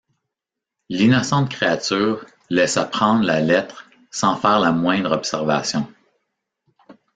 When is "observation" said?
5.11-5.93